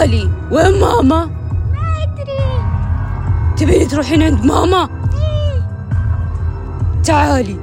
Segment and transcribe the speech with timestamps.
[0.00, 2.40] تعالي وين ماما؟ ما أدري.
[3.56, 5.62] تبيني تروحين عند ماما؟ إيه.
[7.04, 7.59] تعالي.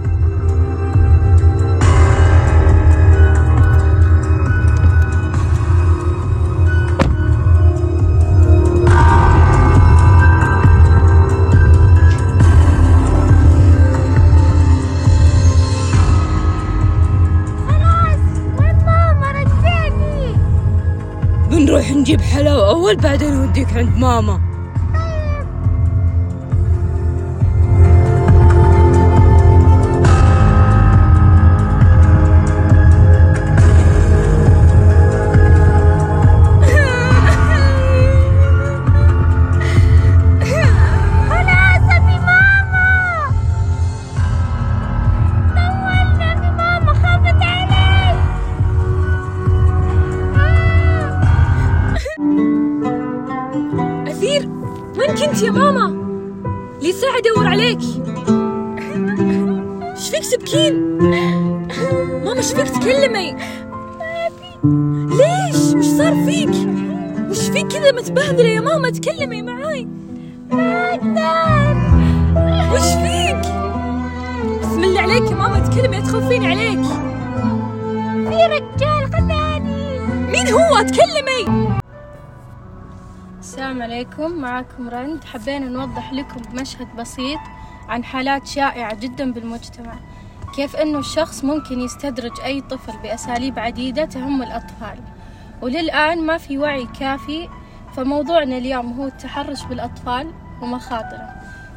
[21.78, 24.47] بنروح نجيب حلاوة أول بعدين نوديك عند ماما.
[57.38, 57.80] أدور عليك
[59.96, 60.74] إيش فيك تبكين؟
[62.24, 63.36] ماما إيش فيك تكلمي؟
[65.10, 66.50] ليش؟ وش صار فيك؟
[67.30, 69.88] وش فيك كذا متبهدلة يا ماما تكلمي معاي
[72.74, 73.42] وش فيك؟
[74.62, 76.80] بسم الله عليك يا ماما تكلمي تخوفين عليك
[78.30, 80.00] في رجال خذاني
[80.32, 81.78] مين هو تكلمي
[83.58, 84.32] السلام عليكم.
[84.32, 85.24] معكم رند.
[85.24, 87.40] حبينا نوضح لكم بمشهد بسيط
[87.90, 90.00] عن حالات شائعة جدا بالمجتمع.
[90.56, 95.00] كيف أنه الشخص ممكن يستدرج أي طفل بأساليب عديدة تهم الأطفال.
[95.62, 97.50] وللآن ما في وعي كافي
[97.96, 101.30] فموضوعنا اليوم هو التحرش بالأطفال ومخاطره.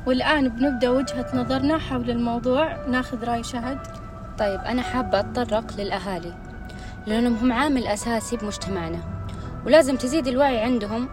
[0.07, 2.87] والآن بنبدأ وجهة نظرنا حول الموضوع.
[2.87, 3.79] ناخذ رأي شهد.
[4.39, 6.35] طيب أنا حابة أتطرق للأهالي
[7.07, 8.99] لأنهم هم عامل أساسي بمجتمعنا
[9.67, 11.09] ولازم تزيد الوعي عندهم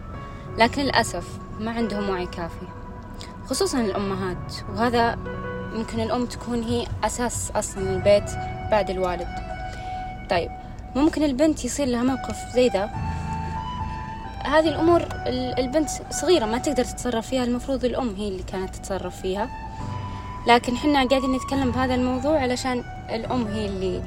[0.58, 1.26] لكن للأسف
[1.60, 2.68] ما عندهم وعي كافي
[3.46, 5.16] خصوصا الأمهات وهذا
[5.74, 8.32] ممكن الأم تكون هي أساس أصلا البيت
[8.72, 9.28] بعد الوالد.
[10.30, 10.50] طيب
[10.96, 12.90] ممكن البنت يصير لها موقف زي ذا؟
[14.46, 19.22] هذه الأمور ال- البنت صغيرة ما تقدر تتصرف فيها المفروض الأم هي اللي كانت تتصرف
[19.22, 19.50] فيها.
[20.48, 24.04] لكن حنا قاعدين نتكلم بهذا الموضوع علشان الأم هي اللي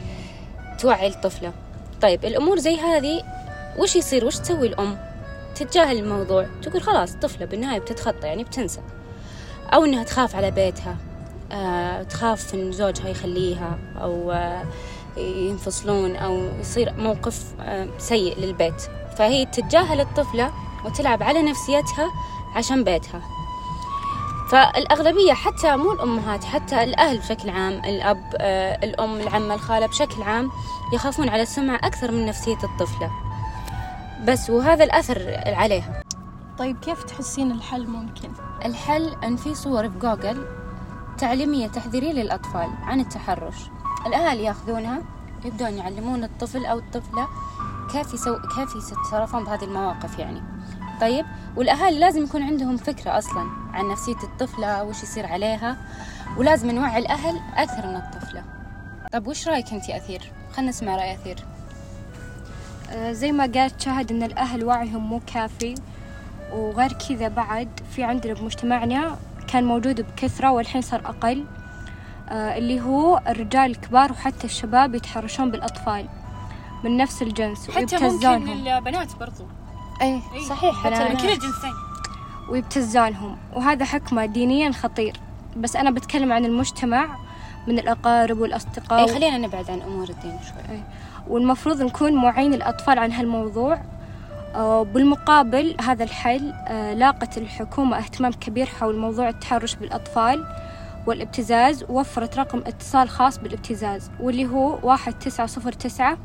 [0.79, 1.53] توعي الطفلة.
[2.03, 3.23] طيب الأمور زي هذه
[3.79, 5.10] وش يصير؟ وش تسوي الأم؟
[5.55, 6.47] تتجاهل الموضوع.
[6.63, 8.81] تقول خلاص طفلة بالنهاية بتتخطى يعني بتنسى.
[9.75, 10.97] أو إنها تخاف على بيتها.
[11.53, 14.63] آه تخاف إن زوجها يخليها أو آه
[15.17, 18.83] ينفصلون أو يصير موقف آه سيء للبيت.
[19.19, 20.53] فهي تتجاهل الطفلة
[20.85, 22.11] وتلعب على نفسيتها
[22.57, 23.21] عشان بيتها.
[24.51, 30.51] فالأغلبية حتى مو الأمهات حتى الأهل بشكل عام الأب آه، الأم العمة الخالة بشكل عام
[30.93, 33.11] يخافون على السمعة أكثر من نفسية الطفلة.
[34.27, 36.03] بس وهذا الأثر عليها.
[36.59, 38.31] طيب كيف تحسين الحل ممكن؟
[38.65, 40.47] الحل أن في صور في جوجل
[41.19, 43.57] تعليمية تحذيرية للأطفال عن التحرش.
[44.07, 45.03] الأهالي يأخذونها
[45.45, 47.29] يبدون يعلمون الطفل أو الطفلة
[47.93, 48.37] كيف يسو...
[48.39, 50.43] كيف يتصرفون بهذه المواقف يعني.
[51.01, 51.27] طيب
[51.57, 55.77] والأهالي لازم يكون عندهم فكرة أصلا عن نفسية الطفلة وش يصير عليها
[56.37, 58.45] ولازم نوعي الأهل أكثر من الطفلة.
[59.13, 61.45] طب وش رأيك أنت أثير؟ خلنا نسمع رأي أثير.
[62.95, 65.75] زي ما قالت شهد إن الأهل وعيهم مو كافي
[66.53, 69.17] وغير كذا بعد في عندنا بمجتمعنا
[69.49, 71.45] كان موجود بكثرة والحين صار أقل
[72.29, 76.07] آه، اللي هو الرجال الكبار وحتى الشباب يتحرشون بالأطفال
[76.85, 79.47] من نفس الجنس حتى ممكن البنات برضو.
[80.03, 80.85] إيه إيه، صحيح.
[80.85, 81.09] حتى.
[81.09, 81.73] من كل الجنسين.
[82.49, 85.17] ويبتزونهم وهذا حكمه دينيا خطير.
[85.57, 87.17] بس أنا بتكلم عن المجتمع
[87.71, 90.81] من الأقارب والأصدقاء أي خلينا نبعد عن أمور الدين شوي.
[91.29, 93.81] والمفروض نكون موعين الأطفال عن هالموضوع.
[94.55, 100.45] آه، بالمقابل هذا الحل آه، لاقت الحكومة اهتمام كبير حول موضوع التحرش بالأطفال
[101.07, 106.19] والابتزاز ووفرت رقم اتصال خاص بالابتزاز واللي هو واحد تسعة صفر تسعة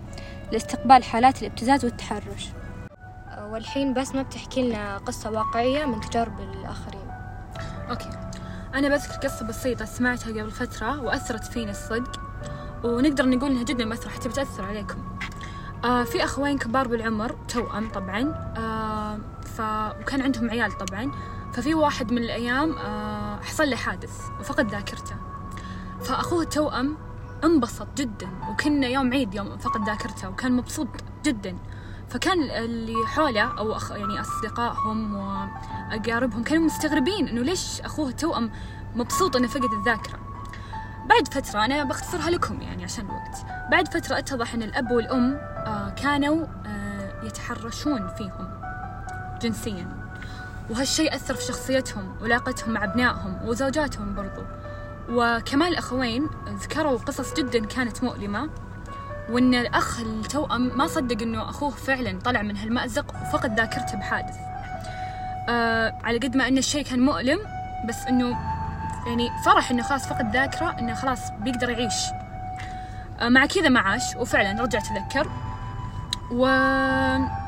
[0.52, 2.50] لاستقبال حالات الابتزاز والتحرش.
[3.30, 7.12] آه، والحين بس ما بتحكي لنا قصة واقعية من تجارب الآخرين.
[7.90, 8.25] أوكي.
[8.76, 12.20] أنا بذكر قصة بسيطة سمعتها قبل فترة وأثرت فيني الصدق
[12.84, 14.96] ونقدر نقول إنها جدا مؤثره حتى بتأثر عليكم.
[15.86, 19.62] آه في أخوين كبار بالعمر توأم طبعا آه ف
[20.02, 21.12] وكان عندهم عيال طبعا
[21.54, 25.16] ففي واحد من الأيام آه حصل له حادث وفقد ذاكرته.
[26.02, 26.98] فأخوه التوأم
[27.44, 30.88] انبسط جدا وكنا يوم عيد يوم فقد ذاكرته وكان مبسوط
[31.24, 31.58] جدا.
[32.10, 38.52] فكان اللي حوله أو أخ يعني أصدقائهم وأقاربهم كانوا مستغربين إنه ليش أخوه التوأم
[38.96, 40.20] مبسوط إنه فقد الذاكرة.
[41.10, 43.46] بعد فترة أنا بختصرها لكم يعني عشان الوقت.
[43.72, 48.48] بعد فترة اتضح أن الأب والأم آه كانوا آه يتحرشون فيهم
[49.42, 50.06] جنسيا.
[50.70, 54.42] وهالشيء أثر في شخصيتهم وعلاقتهم مع أبنائهم وزوجاتهم برضو.
[55.10, 58.50] وكمان الأخوين ذكروا قصص جدا كانت مؤلمة.
[59.30, 64.36] وإن الأخ التوأم ما صدق إنه أخوه فعلا طلع من هالمأزق وفقد ذاكرته بحادث.
[65.50, 67.40] آه على قد ما إن الشيء كان مؤلم
[67.88, 68.38] بس إنه
[69.08, 71.96] يعني فرح إنه خلاص فقد ذاكرة إنه خلاص بيقدر يعيش.
[73.20, 75.30] آه مع كذا ما عاش وفعلا رجع تذكر.
[76.32, 76.46] و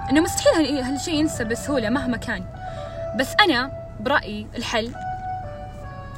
[0.10, 2.44] إنه مستحيل هال- هالشيء ينسى بسهولة مهما كان.
[3.20, 4.94] بس أنا برأيي الحل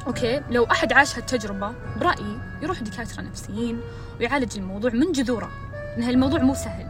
[0.06, 3.80] أوكي لو أحد عاش هالتجربة برأيي يروح دكاترة نفسيين
[4.20, 5.50] ويعالج الموضوع من جذوره
[5.98, 6.86] إن هالموضوع مو سهل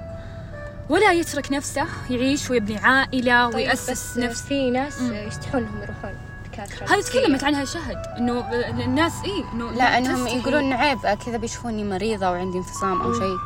[0.88, 5.12] ولا يترك نفسه يعيش ويبني عائلة طيب ويأسس بس نفس في ناس مم.
[5.14, 6.14] يستحون إنهم يروحون
[6.52, 7.20] دكاترة هذه نفسية.
[7.20, 8.40] تكلمت عنها شهد إنه
[8.84, 10.26] الناس إيه إنه لا إنهم.
[10.26, 13.36] يقولون عيب كذا بيشوفوني مريضة وعندي انفصام أو شيء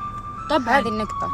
[0.51, 1.29] طبعا هذه النقطة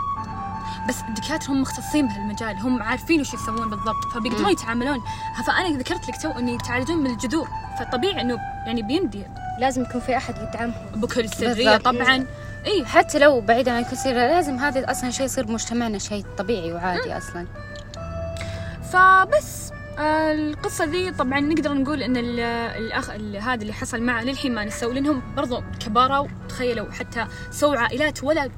[0.91, 4.51] بس الدكاترة هم مختصين بهالمجال هم عارفين وش يسوون بالضبط فبيقدرون.
[4.53, 4.99] يتعاملون.
[5.47, 7.49] فأنا ذكرت لك تو إني يتعالجون من الجذور
[7.79, 8.35] فطبيعي إنه
[8.67, 9.25] يعني بيمدي.
[9.59, 10.75] لازم يكون في أحد يدعمهم.
[11.01, 11.83] بكل بالضبط.
[11.83, 12.27] طبعا.
[12.67, 12.85] إيه.
[12.85, 17.47] حتى لو بعيدا عن الكثير لازم هذا أصلا شيء يصير بمجتمعنا شيء طبيعي وعادي أصلا.
[18.93, 22.41] فبس آه، القصة ذي طبعا نقدر نقول إن ال-
[22.85, 27.77] الأخ ال- هذا اللي حصل معه للحين ما نسوا لأنهم برضو كبارة وتخيلوا حتى سووا
[27.77, 28.51] عائلات ولا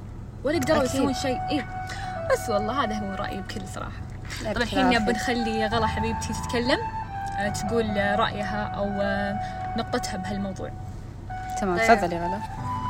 [0.44, 0.82] ولا قدروا.
[0.82, 1.38] يسوون شيء.
[1.50, 1.67] إيه.
[2.32, 3.90] بس والله هذا هو رأيي بكل صراحة.
[4.40, 5.06] طبعا الحين العافية.
[5.12, 6.78] بنخلي غلا حبيبتي تتكلم
[7.38, 7.86] آه، تقول
[8.19, 9.38] رأيها أو آه،
[9.78, 10.70] نقطتها بهالموضوع.
[11.60, 11.86] تمام طيب.
[11.86, 12.38] تفضلي غلا.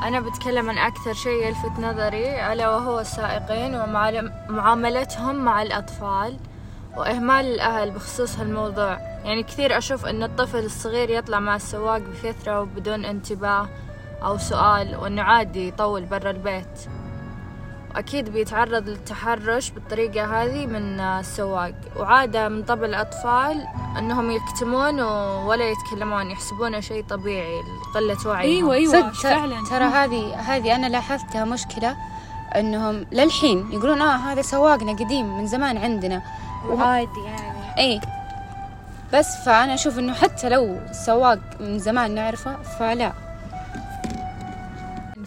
[0.08, 6.37] أنا بتكلم عن أكثر شيء يلفت نظري ألا وهو السائقين ومعاملتهم مع الأطفال
[6.96, 8.99] وإهمال الأهل بخصوص هالموضوع.
[9.25, 13.69] يعني كثير أشوف أن الطفل الصغير يطلع مع السواق بفترة وبدون انتباه
[14.23, 16.88] أو سؤال وأنه عادي يطول برا البيت.
[17.97, 21.75] أكيد بيتعرض للتحرش بالطريقة هذه من السواق.
[21.97, 23.67] وعادة من طبع الأطفال
[23.99, 25.00] أنهم يكتمون
[25.47, 28.56] ولا يتكلمون يحسبونه شيء طبيعي لقلة وعيهم.
[28.56, 31.97] أيوه أيوه صدق فعلا؟ ترى هذه هذه أنا لاحظتها مشكلة
[32.56, 36.23] أنهم للحين يقولون آه هذا سواقنا قديم من زمان عندنا.
[36.69, 37.79] وعادي يعني.
[37.79, 38.00] اي
[39.15, 43.12] بس فأنا أشوف إنه حتى لو السواق من زمان نعرفه فلا.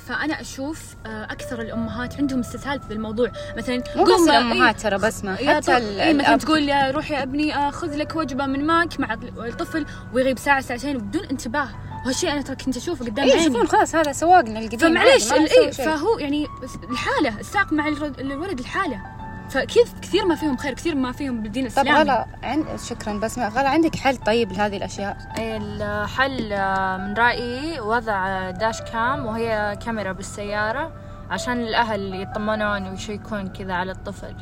[0.08, 3.32] فأنا أشوف آه، أكثر الأمهات عندهم استسهال في الموضوع.
[3.58, 7.24] مثلا مو بس الأمهات إيه، ترى بسمة يا حتى إيه مثلا تقول يا روح يا
[7.24, 11.70] أبني آه، خذ لك وجبة من ماك مع الطفل ويغيب ساعة ساعتين بدون انتباه.
[12.06, 13.44] وهالشيء أنا ترى كنت أشوفه قدام اي عيني.
[13.44, 15.72] يشوفون خلاص هذا سواقنا القديم فمعليش إيه.
[15.72, 16.48] فهو يعني
[16.92, 17.88] الحالة الساق مع
[18.20, 19.15] الولد الحالة.
[19.50, 22.00] فكيف كثير ما فيهم خير كثير ما فيهم بالدين طب الإسلامي.
[22.00, 28.50] غلا عند شكرا بسمة غلا عندك حل طيب لهذه الأشياء؟ الحل آه، من رأيي وضع
[28.52, 30.92] داش كام وهي كاميرا بالسيارة
[31.32, 34.36] عشان الأهل يطمنون ويشيكون كذا على الطفل.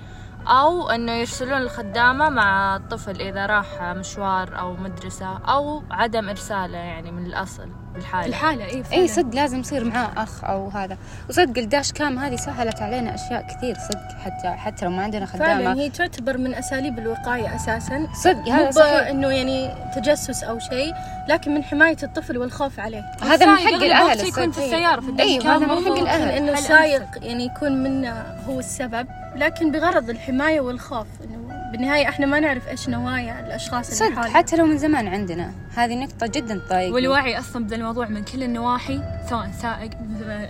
[0.47, 7.11] أو أنه يرسلون الخدامة مع الطفل إذا راح مشوار أو مدرسة أو عدم إرساله يعني
[7.11, 8.27] من الأصل بالحالة.
[8.27, 9.01] الحاله اي فعلاً.
[9.01, 10.97] اي صدق لازم يصير معاه أخ أو هذا.
[11.29, 15.55] وصدق الداش كام هذه سهلت علينا أشياء كثير صدق حتى حتى لو ما عندنا فعلا
[15.55, 18.07] خدامه هي تعتبر من أساليب الوقاية أساسا.
[18.13, 19.07] صدق مو هذا صحيح.
[19.07, 20.93] إنه يعني تجسس أو شيء
[21.29, 23.11] لكن من حماية الطفل والخوف عليه.
[23.21, 24.63] هذا من حق الأهل وقته يكون في الصدق.
[24.63, 28.59] السيارة في الدش أيوه كام هذا من حق إنه حل السائق يعني يكون منه هو
[28.59, 29.07] السبب.
[29.35, 34.55] لكن بغرض الحماية والخوف إنه بالنهاية إحنا ما نعرف إيش نوايا الأشخاص اللي صدق حتى
[34.55, 35.51] لو من زمان عندنا.
[35.75, 39.89] هذه نقطة جدا تضايقني والوعي أصلا بذا الموضوع من كل النواحي سواء سائق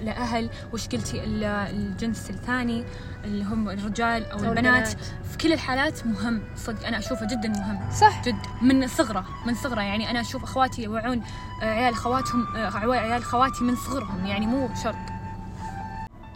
[0.02, 2.84] لأهل وش قلتي ال- الجنس الثاني
[3.26, 4.58] اللي هم الرجال أو, أو البنات.
[4.66, 4.88] البنات.
[5.32, 6.42] في كل الحالات مهم.
[6.56, 7.92] صدق أنا أشوفه جدا مهم.
[7.92, 8.22] صح.
[8.26, 9.82] جد من صغره من صغره.
[9.82, 11.22] يعني أنا أشوف أخواتي يوعون
[11.64, 14.26] آه، عيال خواتهم آه، عيال خواتي من صغرهم.
[14.26, 14.96] يعني مو شرط.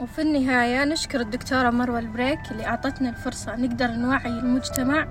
[0.01, 5.07] وفي النهاية نشكر الدكتورة مروة البريك اللي أعطتنا الفرصة نقدر نوعي المجتمع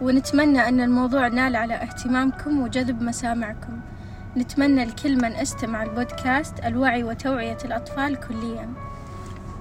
[0.00, 3.80] ونتمنى أن الموضوع نال على اهتمامكم وجذب مسامعكم.
[4.36, 8.68] نتمنى لكل من استمع البودكاست الوعي وتوعية الأطفال كليا.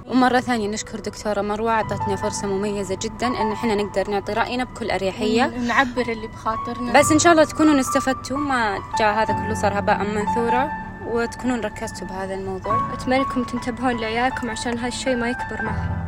[0.08, 4.92] ومرة ثانية نشكر دكتورة مروة أعطتنا فرصة مميزة جدا إن إحنا نقدر نعطي رأينا بكل
[4.92, 5.48] أريحية.
[5.48, 7.00] نعبر اللي بخاطرنا.
[7.00, 12.08] بس إن شاء الله تكونوا استفدتوا ما جاء هذا كله صار هباء منثورا وتكونون ركزتوا
[12.08, 12.94] بهذا الموضوع.
[12.94, 16.08] أتمنى إنكم تنتبهون لعيالكم عشان هالشيء ما يكبر معهم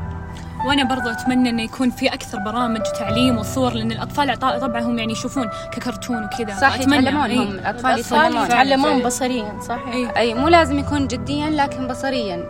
[0.65, 5.11] وأنا برضو أتمنى إنه يكون في أكثر برامج وتعليم وصور لأن الأطفال طبعا هم يعني
[5.11, 6.59] يشوفون ككرتون وكذا.
[6.61, 7.39] صح فأتمنى، يتعلمون إيه.
[7.39, 8.45] هم الأطفال يتعلمون.
[8.45, 9.87] يتعلمون بصريا صحيح.
[9.87, 10.17] إيه.
[10.17, 12.45] أي مو لازم يكون جديا لكن بصريا.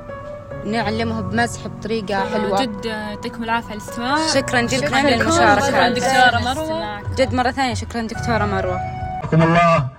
[0.66, 2.62] نعلمهم بمزح بطريقة حلوة.
[2.62, 4.28] جد يعطيكم العافية على الاستماع.
[4.34, 4.88] شكرا جدا.
[4.88, 7.02] شكرا للمشاركة دكتورة مروة.
[7.16, 7.74] جد مرة ثانية.
[7.74, 8.80] شكرا دكتورة مروة.
[9.22, 9.99] حياكم الله.